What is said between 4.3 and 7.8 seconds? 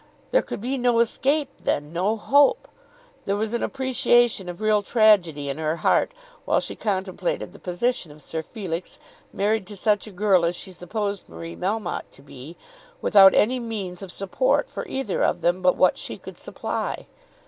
of real tragedy in her heart while she contemplated the